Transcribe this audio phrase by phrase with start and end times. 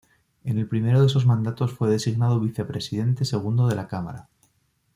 [0.43, 4.29] En el primero de esos mandatos fue designado vicepresidente segundo de la Cámara.